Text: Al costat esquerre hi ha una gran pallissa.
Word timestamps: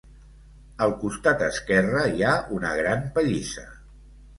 Al 0.85 0.95
costat 1.03 1.45
esquerre 1.49 2.03
hi 2.17 2.27
ha 2.29 2.35
una 2.59 2.77
gran 2.83 3.09
pallissa. 3.19 3.73